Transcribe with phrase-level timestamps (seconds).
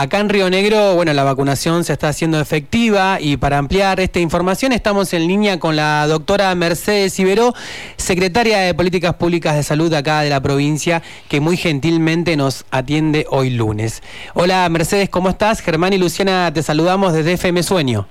[0.00, 4.18] Acá en Río Negro, bueno, la vacunación se está haciendo efectiva y para ampliar esta
[4.18, 7.52] información estamos en línea con la doctora Mercedes Iberó,
[7.98, 13.26] secretaria de Políticas Públicas de Salud acá de la provincia, que muy gentilmente nos atiende
[13.28, 14.02] hoy lunes.
[14.32, 15.60] Hola Mercedes, ¿cómo estás?
[15.60, 18.08] Germán y Luciana te saludamos desde FM Sueño.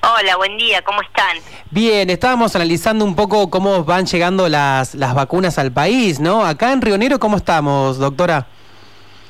[0.00, 1.36] Hola, buen día, ¿cómo están?
[1.70, 6.46] Bien, estábamos analizando un poco cómo van llegando las, las vacunas al país, ¿no?
[6.46, 8.46] Acá en Río Negro, ¿cómo estamos, doctora?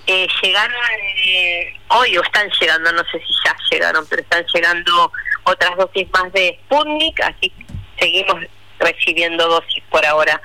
[0.06, 0.76] Eh, llegaron
[1.24, 5.12] eh, hoy o están llegando, no sé si ya llegaron, pero están llegando
[5.44, 7.52] otras dosis más de Sputnik, así
[7.98, 8.36] seguimos
[8.78, 10.40] recibiendo dosis por ahora.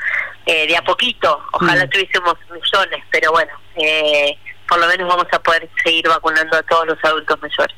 [0.45, 1.89] Eh, de a poquito, ojalá mm.
[1.89, 4.37] tuviésemos millones, pero bueno, eh,
[4.67, 7.75] por lo menos vamos a poder seguir vacunando a todos los adultos mayores.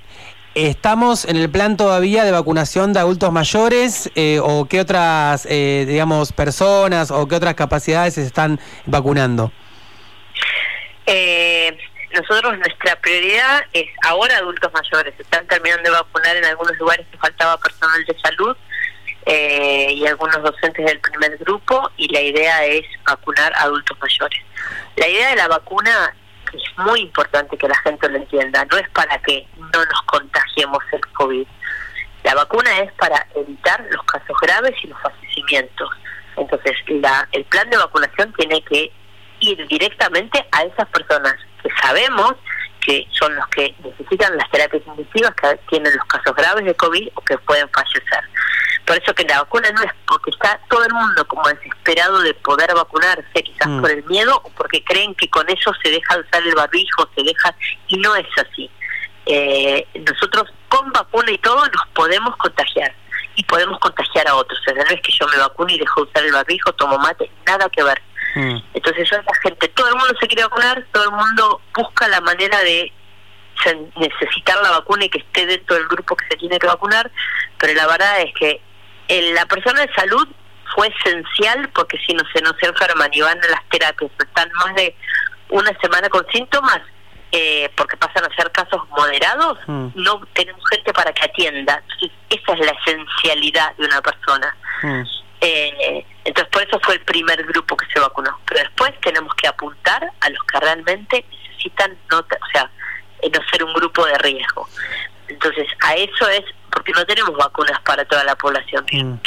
[0.53, 4.11] ¿Estamos en el plan todavía de vacunación de adultos mayores
[4.43, 9.51] o qué otras, digamos, personas o qué otras capacidades se están vacunando?
[11.05, 11.77] Eh,
[12.13, 15.13] nosotros nuestra prioridad es ahora adultos mayores.
[15.19, 18.57] Están terminando de vacunar en algunos lugares que faltaba personal de salud
[19.25, 24.39] eh, y algunos docentes del primer grupo y la idea es vacunar adultos mayores.
[24.95, 26.13] La idea de la vacuna
[26.53, 28.65] es muy importante que la gente lo entienda.
[28.65, 31.47] No es para que no nos contagiemos el COVID.
[32.23, 35.89] La vacuna es para evitar los casos graves y los fallecimientos.
[36.37, 38.91] Entonces, la, el plan de vacunación tiene que
[39.39, 41.35] ir directamente a esas personas
[41.81, 42.35] sabemos
[42.81, 47.09] que son los que necesitan las terapias intensivas, que tienen los casos graves de COVID
[47.15, 48.23] o que pueden fallecer.
[48.85, 52.33] Por eso que la vacuna no es porque está todo el mundo como desesperado de
[52.33, 53.81] poder vacunarse, quizás mm.
[53.81, 57.23] por el miedo o porque creen que con eso se deja usar el barbijo, se
[57.23, 57.55] deja,
[57.87, 58.69] y no es así.
[59.27, 62.93] Eh, nosotros con vacuna y todo nos podemos contagiar
[63.35, 64.59] y podemos contagiar a otros.
[64.59, 66.97] O sea, no es que yo me vacune y dejo de usar el barbijo, tomo
[66.97, 68.01] mate, nada que ver.
[68.35, 68.57] Mm.
[68.73, 72.21] Entonces yo la gente, todo el mundo se quiere vacunar, todo el mundo busca la
[72.21, 72.91] manera de
[73.97, 77.11] necesitar la vacuna y que esté dentro del grupo que se tiene que vacunar,
[77.59, 78.61] pero la verdad es que
[79.33, 80.27] la persona de salud
[80.73, 84.75] fue esencial porque si no se nos enferman y van a las terapias, están más
[84.75, 84.95] de
[85.49, 86.81] una semana con síntomas,
[87.31, 89.87] eh, porque pasan a ser casos moderados, mm.
[89.95, 91.81] no tenemos gente para que atienda.
[92.29, 94.55] esa es la esencialidad de una persona.
[94.83, 95.03] Mm.
[95.41, 98.39] Eh, entonces, por eso fue el primer grupo que se vacunó.
[98.45, 102.69] Pero después tenemos que apuntar a los que realmente necesitan, no, o sea,
[103.21, 104.69] eh, no ser un grupo de riesgo.
[105.27, 109.19] Entonces, a eso es, porque no tenemos vacunas para toda la población mm.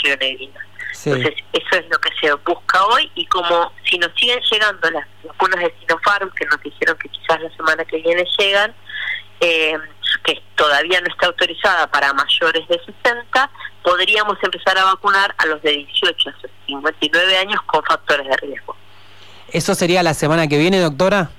[1.07, 5.07] Entonces, eso es lo que se busca hoy y como si nos siguen llegando las
[5.25, 8.75] vacunas de Sinopharm, que nos dijeron que quizás la semana que viene llegan,
[9.41, 9.77] eh,
[10.23, 13.51] que todavía no está autorizada para mayores de 60,
[13.85, 16.33] podríamos empezar a vacunar a los de 18 a
[16.67, 18.75] 59 años con factores de riesgo.
[19.53, 21.31] ¿Eso sería la semana que viene, doctora?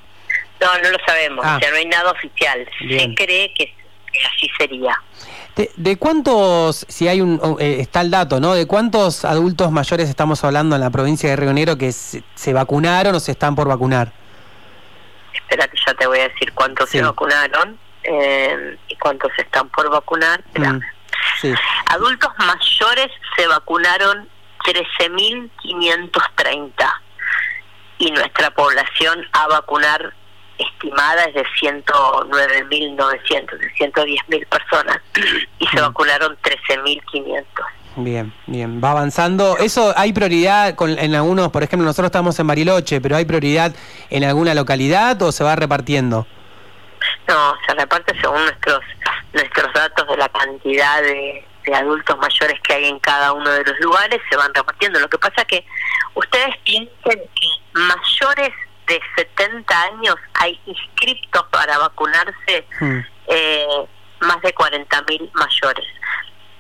[0.62, 1.60] No, no lo sabemos, ah.
[1.62, 2.66] ya no hay nada oficial.
[2.80, 3.74] Se cree que,
[4.34, 5.02] así sería.
[5.76, 8.54] De, cuántos, si hay un, eh, está el dato, ¿no?
[8.54, 13.16] ¿De cuántos adultos mayores estamos hablando en la provincia de Río Negro que se, vacunaron
[13.16, 14.12] o se están por vacunar?
[15.34, 19.90] Espera que ya te voy a decir cuántos se vacunaron eh, y cuántos están por
[19.90, 20.44] vacunar.
[20.56, 20.80] Mm,
[21.88, 24.30] Adultos mayores se vacunaron
[24.66, 26.72] 13.530
[27.98, 30.14] y nuestra población a vacunar
[30.58, 35.02] estimada es de 109.900, de 110.000 personas
[35.60, 35.82] y se mm.
[35.82, 37.44] vacunaron 13.500.
[37.98, 39.58] Bien, bien, va avanzando.
[39.58, 43.74] ¿Eso hay prioridad con, en algunos, por ejemplo, nosotros estamos en Bariloche, pero hay prioridad
[44.10, 46.28] en alguna localidad o se va repartiendo?
[47.28, 48.82] No, se reparte según nuestros
[49.36, 53.80] nuestros datos de la cantidad de, adultos mayores que hay en cada uno de los
[53.80, 55.00] lugares, se van repartiendo.
[55.00, 55.66] Lo que pasa es que
[56.14, 58.54] ustedes piensen que mayores
[58.88, 63.00] de 70 años hay inscriptos para vacunarse hmm.
[63.28, 63.88] eh,
[64.20, 65.86] más de 40.000 mayores.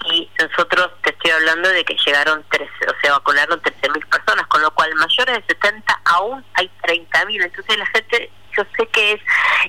[0.05, 4.61] Y nosotros te estoy hablando de que llegaron, 13, o sea, vacunaron 13.000 personas, con
[4.63, 7.43] lo cual mayores de 70 aún hay 30.000.
[7.43, 9.21] Entonces la gente yo sé que es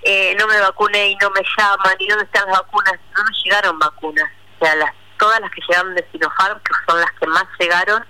[0.02, 3.44] eh, no me vacuné y no me llaman y dónde están las vacunas, no nos
[3.44, 7.26] llegaron vacunas, o sea, las, todas las que llegaron de Sinopharm, que son las que
[7.26, 8.04] más llegaron,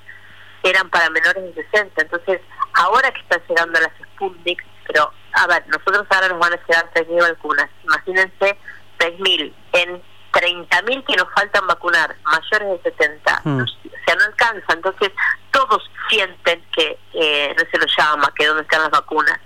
[0.63, 2.41] eran para menores de 60, entonces
[2.75, 6.91] ahora que están llegando las Sputnik, pero a ver, nosotros ahora nos van a llegar
[6.95, 8.59] 3.000 vacunas, imagínense
[8.99, 10.03] 6.000 en
[10.33, 13.61] 30.000 que nos faltan vacunar, mayores de 70, mm.
[13.61, 15.13] o sea, no alcanza, entonces
[15.51, 19.39] todos sienten que eh, no se lo llama, que dónde están las vacunas.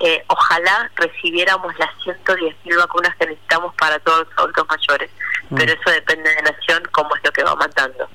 [0.00, 5.10] Eh, ojalá recibiéramos las 110.000 vacunas que necesitamos para todos los adultos mayores,
[5.48, 5.56] mm.
[5.56, 8.08] pero eso depende de Nación, cómo es lo que va matando.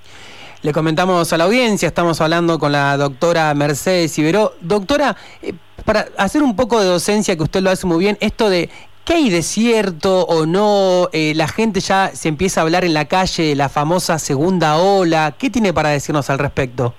[0.61, 4.53] Le comentamos a la audiencia, estamos hablando con la doctora Mercedes Iberó.
[4.61, 5.53] Doctora, eh,
[5.85, 8.69] para hacer un poco de docencia, que usted lo hace muy bien, esto de
[9.03, 11.09] ¿qué hay de cierto o no?
[11.13, 14.77] Eh, la gente ya se empieza a hablar en la calle de la famosa segunda
[14.77, 15.33] ola.
[15.37, 16.93] ¿Qué tiene para decirnos al respecto?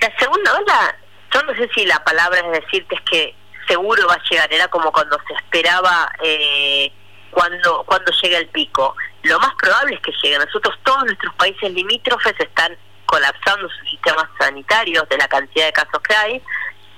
[0.00, 0.96] La segunda ola,
[1.36, 3.34] yo no sé si la palabra es decir que es que
[3.68, 6.90] seguro va a llegar, era como cuando se esperaba eh,
[7.30, 8.96] cuando, cuando llega el pico.
[9.22, 10.38] Lo más probable es que llegue.
[10.38, 16.00] Nosotros, todos nuestros países limítrofes están colapsando sus sistemas sanitarios de la cantidad de casos
[16.08, 16.42] que hay.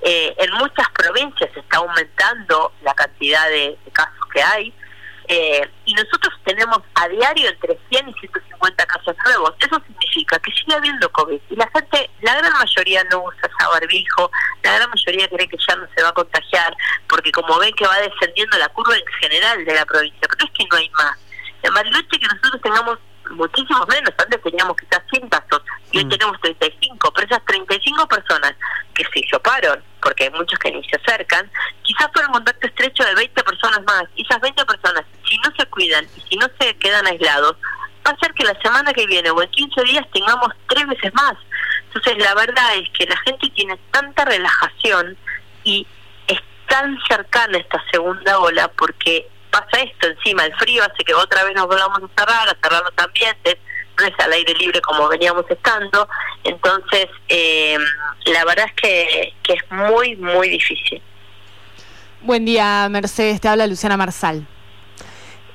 [0.02, 4.75] Eh, en muchas provincias está aumentando la cantidad de, casos que hay.
[5.26, 8.48] Eh, y nosotros tenemos a diario entre 100 y 150
[8.87, 9.55] casos nuevos.
[9.60, 11.40] Eso significa que sigue habiendo COVID.
[11.50, 14.31] Y la gente, la gran mayoría no usa esa barbijo,
[14.62, 16.76] la gran mayoría cree que ya no se va a contagiar,
[17.08, 20.58] porque como ven que va descendiendo la curva en general de la provincia, pero es
[20.58, 21.19] que no hay más.
[21.62, 22.99] En Bariloche que nosotros tengamos
[23.31, 25.62] muchísimos menos, antes teníamos quizás 100 casos
[25.93, 26.08] y hoy mm.
[26.08, 28.55] tenemos 35, pero esas 35 personas
[28.94, 31.50] que se hisoparon, porque hay muchos que ni se acercan,
[31.82, 35.66] quizás fueron contacto estrecho de 20 personas más, y esas 20 personas, si no se
[35.66, 37.56] cuidan y si no se quedan aislados,
[38.08, 41.12] va a ser que la semana que viene o en 15 días tengamos tres veces
[41.14, 41.34] más.
[41.87, 45.16] Entonces la verdad es que la gente tiene tanta relajación
[45.64, 45.87] y
[46.26, 51.44] es tan cercana esta segunda ola porque pasa esto encima, el frío hace que otra
[51.44, 53.56] vez nos volvamos a cerrar, a cerrar los ambientes,
[53.99, 56.08] no es al aire libre como veníamos estando,
[56.44, 57.78] entonces eh,
[58.26, 61.02] la verdad es que, que es muy, muy difícil.
[62.20, 64.46] Buen día, Mercedes, te habla Luciana Marsal.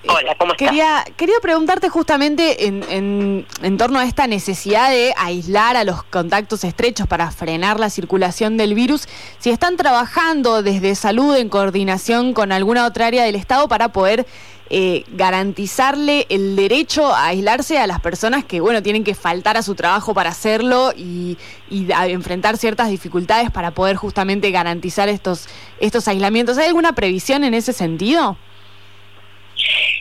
[0.07, 0.67] Hola, ¿cómo estás?
[0.67, 6.65] Quería, quería preguntarte justamente en, en, torno a esta necesidad de aislar a los contactos
[6.65, 9.07] estrechos para frenar la circulación del virus,
[9.39, 14.27] si están trabajando desde salud en coordinación con alguna otra área del Estado para poder
[14.69, 19.61] eh, garantizarle el derecho a aislarse a las personas que, bueno, tienen que faltar a
[19.61, 21.37] su trabajo para hacerlo y,
[21.69, 25.47] y enfrentar ciertas dificultades para poder justamente garantizar estos,
[25.79, 26.57] estos aislamientos.
[26.57, 28.37] ¿Hay alguna previsión en ese sentido?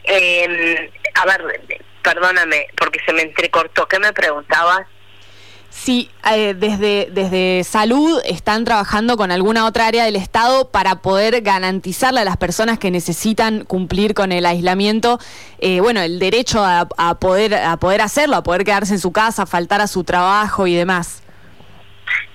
[0.05, 1.61] Eh, a ver,
[2.03, 3.87] perdóname, porque se me entrecortó.
[3.87, 4.87] ¿Qué me preguntabas?
[5.71, 11.41] Si eh, desde, desde salud están trabajando con alguna otra área del Estado para poder
[11.41, 15.19] garantizarle a las personas que necesitan cumplir con el aislamiento,
[15.59, 19.13] eh, bueno, el derecho a, a, poder, a poder hacerlo, a poder quedarse en su
[19.13, 21.23] casa, faltar a su trabajo y demás.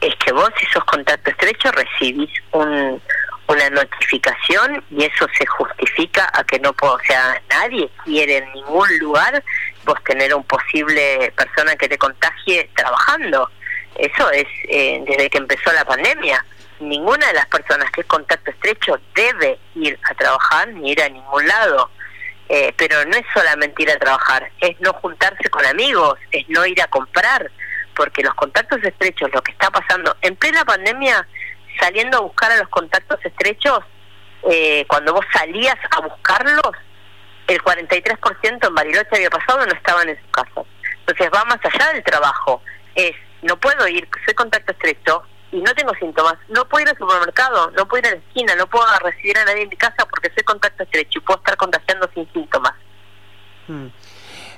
[0.01, 2.99] Es que vos, si sos contacto estrecho, recibís un,
[3.47, 8.51] una notificación y eso se justifica a que no puedo, o sea, nadie quiere en
[8.53, 9.43] ningún lugar
[9.85, 13.49] vos tener un posible persona que te contagie trabajando.
[13.95, 16.45] Eso es eh, desde que empezó la pandemia.
[16.79, 21.09] Ninguna de las personas que es contacto estrecho debe ir a trabajar ni ir a
[21.09, 21.89] ningún lado.
[22.49, 26.65] Eh, pero no es solamente ir a trabajar, es no juntarse con amigos, es no
[26.65, 27.51] ir a comprar,
[27.93, 31.27] porque los contactos estrechos, lo que está pasando en plena pandemia,
[31.79, 33.79] saliendo a buscar a los contactos estrechos,
[34.49, 36.71] eh, cuando vos salías a buscarlos,
[37.47, 40.61] el 43% en Bariloche había pasado no estaban en su casa.
[40.99, 42.61] Entonces va más allá del trabajo.
[42.95, 46.35] Es, no puedo ir, soy contacto estrecho y no tengo síntomas.
[46.49, 49.45] No puedo ir al supermercado, no puedo ir a la esquina, no puedo recibir a
[49.45, 52.73] nadie en mi casa porque soy contacto estrecho y puedo estar contagiando sin síntomas.
[53.67, 53.87] Hmm.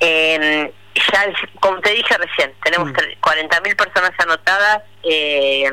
[0.00, 2.96] Eh, ya, como te dije recién, tenemos mm.
[3.22, 5.72] 40.000 personas anotadas em,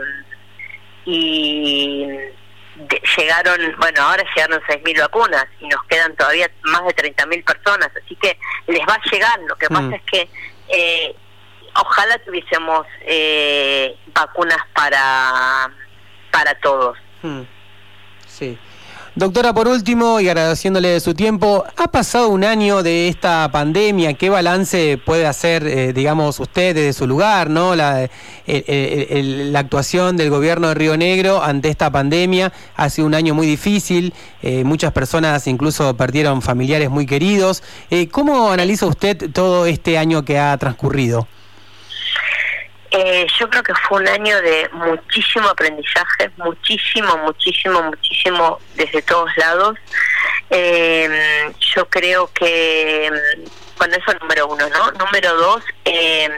[3.17, 8.15] llegaron, bueno, ahora llegaron 6.000 vacunas y nos quedan todavía más de 30.000 personas, así
[8.15, 9.39] que les va a llegar.
[9.47, 9.93] Lo que pasa mm.
[9.93, 10.29] es que
[10.69, 11.15] eh,
[11.75, 15.71] ojalá tuviésemos eh, vacunas para,
[16.31, 16.97] para todos.
[17.21, 17.41] Mm.
[18.27, 18.57] Sí.
[19.17, 24.15] Doctora, por último, y agradeciéndole de su tiempo, ha pasado un año de esta pandemia,
[24.15, 27.75] ¿qué balance puede hacer, eh, digamos, usted desde su lugar, ¿no?
[27.75, 28.09] La,
[28.45, 33.47] la, actuación del gobierno de Río Negro ante esta pandemia ha sido un año muy
[33.47, 37.63] difícil, eh, muchas personas incluso perdieron familiares muy queridos.
[37.91, 41.25] Eh, ¿Cómo analiza usted todo este año que ha transcurrido?
[42.97, 49.29] Eh, yo creo que fue un año de muchísimo aprendizaje, muchísimo, muchísimo, muchísimo desde todos
[49.35, 49.77] lados.
[50.49, 53.11] Eh, yo creo que,
[53.77, 54.91] bueno, eso es número uno, ¿no?
[54.91, 56.29] Número dos, eh,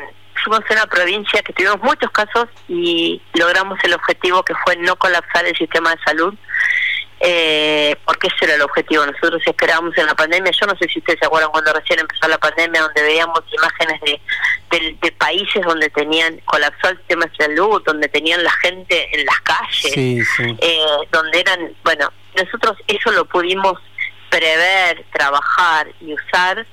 [0.43, 5.45] fuimos una provincia que tuvimos muchos casos y logramos el objetivo que fue no colapsar
[5.45, 6.33] el sistema de salud.
[7.19, 8.29] Eh, porque
[8.67, 9.05] objetivo.
[9.05, 12.27] Nosotros esperábamos en la pandemia, yo no sé si ustedes se acuerdan cuando recién empezó
[12.27, 17.81] la pandemia, donde veíamos imágenes de, de, países donde tenían colapsado el sistema de salud,
[17.85, 20.79] donde tenían la gente en las calles, Eh,
[21.11, 23.79] donde eran, bueno, nosotros eso lo pudimos
[24.29, 26.65] prever, trabajar y usar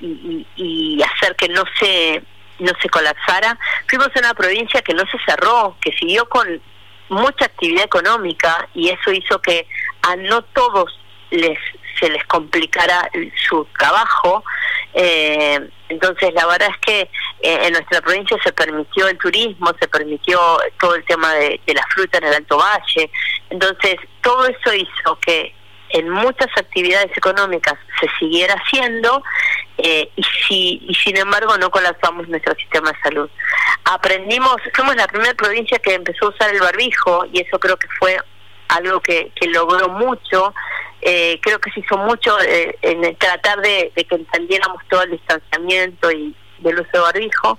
[0.00, 2.22] y, y, hacer que no se
[2.58, 3.58] no se colapsara.
[3.88, 6.60] Fuimos a una provincia que no se cerró, que siguió con
[7.08, 9.66] mucha actividad económica y eso hizo que
[10.02, 10.98] a no todos
[11.32, 11.58] les
[12.00, 13.10] se les complicara
[13.48, 14.42] su trabajo.
[14.94, 17.00] Eh, entonces, la verdad es que
[17.42, 20.40] eh, en nuestra provincia se permitió el turismo, se permitió
[20.80, 23.10] todo el tema de, de la fruta en el Alto Valle.
[23.50, 25.54] Entonces, todo eso hizo que
[25.92, 29.22] en muchas actividades económicas se siguiera haciendo
[29.78, 33.30] eh, y, si, y sin embargo no colapsamos nuestro sistema de salud.
[33.84, 37.88] Aprendimos, fuimos la primera provincia que empezó a usar el barbijo y eso creo que
[37.98, 38.18] fue
[38.72, 40.54] algo que, que logró mucho.
[41.00, 45.10] Eh, creo que se hizo mucho eh, en tratar de, de que entendiéramos todo el
[45.12, 47.58] distanciamiento y del uso de barbijo.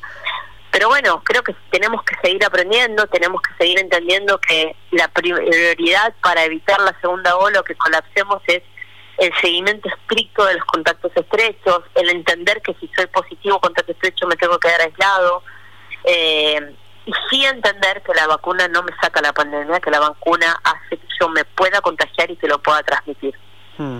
[0.71, 6.15] Pero bueno, creo que tenemos que seguir aprendiendo, tenemos que seguir entendiendo que la prioridad
[6.21, 8.63] para evitar la segunda ola o que colapsemos es
[9.19, 14.25] el seguimiento estricto de los contactos estrechos, el entender que si soy positivo contacto estrecho
[14.25, 15.43] me tengo que quedar aislado,
[16.05, 16.75] eh,
[17.05, 20.97] y sí entender que la vacuna no me saca la pandemia, que la vacuna hace
[20.97, 23.33] que yo me pueda contagiar y que lo pueda transmitir.
[23.77, 23.99] Hmm.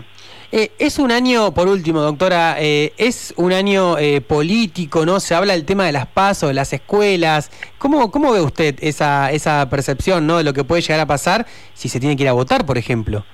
[0.56, 5.20] Eh, es un año, por último, doctora, eh, es un año eh, político, ¿no?
[5.20, 7.50] Se habla del tema de las pasos, de las escuelas.
[7.80, 10.38] ¿Cómo, ¿Cómo ve usted esa, esa percepción, ¿no?
[10.38, 12.78] De lo que puede llegar a pasar si se tiene que ir a votar, por
[12.78, 13.26] ejemplo.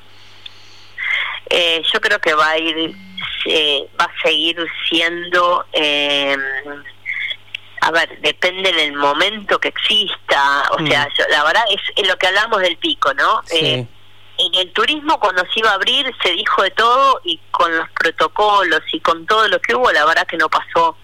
[1.52, 2.96] yo creo que va a ir,
[4.00, 4.56] va a seguir
[4.88, 5.66] siendo
[7.81, 11.31] a ver, depende del momento que exista, o sea, mm.
[11.31, 13.41] la verdad es, lo que hablamos del pico, ¿no?
[13.45, 13.88] Sí
[14.39, 17.89] en el turismo cuando se iba a abrir se dijo de todo y con los
[17.91, 20.95] protocolos y con todo lo que hubo, la verdad que no pasó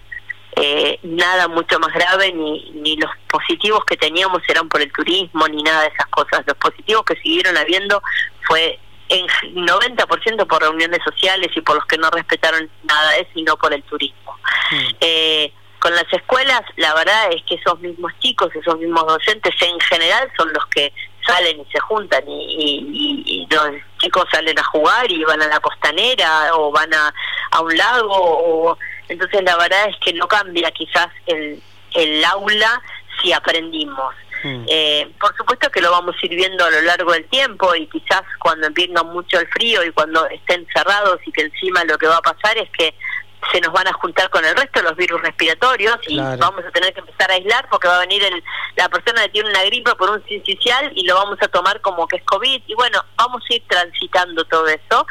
[0.58, 5.46] eh, nada mucho más grave, ni, ni los positivos que teníamos eran por el turismo,
[5.48, 6.44] ni nada de esas cosas.
[6.46, 8.02] Los positivos que siguieron habiendo
[8.48, 8.80] fue
[9.10, 13.42] en 90% por reuniones sociales y por los que no respetaron nada de eso y
[13.42, 14.38] no por el turismo.
[14.70, 14.88] Mm.
[15.00, 15.52] Eh,
[15.86, 20.28] con las escuelas, la verdad es que esos mismos chicos, esos mismos docentes en general
[20.36, 20.92] son los que
[21.24, 26.50] salen y se juntan y, los chicos salen a jugar y van a la costanera
[26.54, 27.14] o van a,
[27.52, 28.76] a un lago o
[29.08, 31.62] entonces la verdad es que no cambia quizás el,
[31.94, 32.82] el aula
[33.22, 34.12] si aprendimos.
[34.42, 34.64] Mm.
[34.68, 37.86] Eh, por supuesto que lo vamos a ir viendo a lo largo del tiempo y
[37.86, 42.08] quizás cuando venga mucho el frío y cuando estén cerrados y que encima lo que
[42.08, 42.92] va a pasar es que
[43.52, 46.70] se nos van a juntar con el resto de los virus respiratorios y vamos a
[46.70, 48.42] tener que empezar a aislar porque va a venir el,
[48.76, 52.06] la persona que tiene una gripe por un sincicial y lo vamos a tomar como
[52.08, 55.06] que es COVID y bueno, vamos a ir transitando todo eso.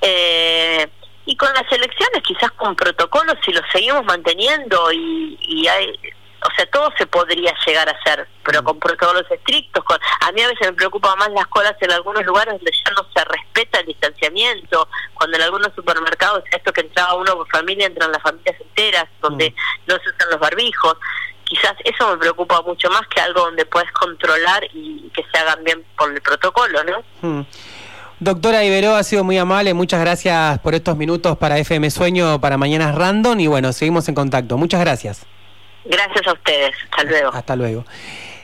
[0.00, 0.88] Eh,
[1.24, 5.98] y con las elecciones quizás con protocolos si los seguimos manteniendo y, y hay
[6.44, 8.64] o sea, todo se podría llegar a hacer, pero mm.
[8.64, 9.84] con protocolos estrictos.
[9.84, 12.90] Con, a mí a veces me preocupa más las colas en algunos lugares donde ya
[12.92, 17.86] no se respeta el distanciamiento, cuando en algunos supermercados, esto que entraba uno por familia,
[17.86, 19.54] entran las familias enteras, donde mm.
[19.86, 20.96] no se usan los barbijos.
[21.44, 25.62] Quizás eso me preocupa mucho más que algo donde puedes controlar y que se hagan
[25.64, 27.02] bien por el protocolo, ¿no?
[27.20, 27.46] Mm.
[28.20, 29.74] Doctora Ibero, ha sido muy amable.
[29.74, 33.38] Muchas gracias por estos minutos para FM Sueño, para Mañanas Random.
[33.40, 34.56] Y bueno, seguimos en contacto.
[34.56, 35.26] Muchas gracias.
[35.84, 36.72] Gracias a ustedes.
[36.90, 37.30] Hasta luego.
[37.32, 37.84] Hasta luego.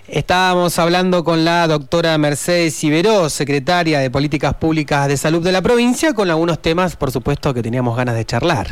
[0.08, 5.60] Estábamos hablando con la doctora Mercedes Iberó, secretaria de Políticas Públicas de Salud de la
[5.60, 8.68] provincia, con algunos temas, por supuesto, que teníamos ganas de charlar.